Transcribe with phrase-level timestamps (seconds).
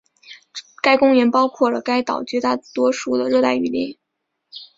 [0.81, 3.99] 该公园包括了该岛绝大多数的热带雨林。